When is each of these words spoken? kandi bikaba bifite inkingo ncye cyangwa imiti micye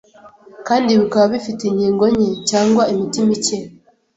kandi 0.67 0.89
bikaba 0.99 1.25
bifite 1.33 1.61
inkingo 1.65 2.05
ncye 2.13 2.29
cyangwa 2.49 2.83
imiti 2.93 3.19
micye 3.27 3.57